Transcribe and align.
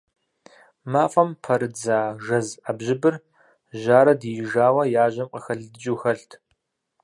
МафӀэм 0.91 1.29
пэрыздза 1.43 1.99
жэз 2.25 2.47
Ӏэбжьыбыр 2.63 3.15
жьарэ 3.79 4.13
диижауэ 4.21 4.83
яжьэм 5.05 5.27
къыхэлыдыкӀыу 5.31 5.99
хэлът. 6.01 6.31